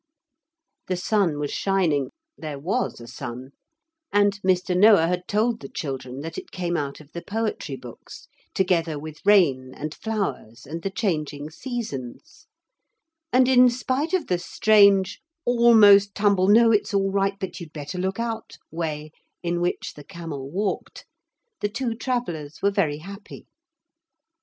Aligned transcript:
The 0.87 0.97
sun 0.97 1.37
was 1.37 1.51
shining 1.51 2.09
there 2.35 2.57
was 2.57 2.99
a 2.99 3.05
sun, 3.05 3.51
and 4.11 4.41
Mr. 4.41 4.75
Noah 4.75 5.05
had 5.05 5.27
told 5.27 5.59
the 5.59 5.69
children 5.69 6.21
that 6.21 6.39
it 6.39 6.49
came 6.49 6.75
out 6.75 6.99
of 6.99 7.11
the 7.11 7.21
poetry 7.21 7.75
books, 7.75 8.27
together 8.55 8.97
with 8.97 9.21
rain 9.25 9.75
and 9.75 9.93
flowers 9.93 10.65
and 10.65 10.81
the 10.81 10.89
changing 10.89 11.51
seasons 11.51 12.47
and 13.31 13.47
in 13.47 13.69
spite 13.69 14.15
of 14.15 14.25
the 14.25 14.39
strange, 14.39 15.21
almost 15.45 16.15
tumble 16.15 16.47
no 16.47 16.71
it's 16.71 16.95
all 16.95 17.11
right 17.11 17.37
but 17.39 17.59
you'd 17.59 17.71
better 17.71 17.99
look 17.99 18.19
out 18.19 18.57
way 18.71 19.11
in 19.43 19.61
which 19.61 19.93
the 19.93 20.03
camel 20.03 20.49
walked, 20.49 21.05
the 21.59 21.69
two 21.69 21.93
travellers 21.93 22.59
were 22.63 22.71
very 22.71 22.97
happy. 22.97 23.45